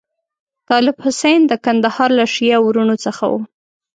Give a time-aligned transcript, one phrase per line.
[0.69, 3.39] طالب حسین د کندهار له شیعه وروڼو څخه وو.